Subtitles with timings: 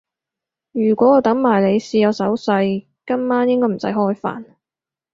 [0.71, 4.43] 如果我等埋你試我手勢，今晚應該唔使開飯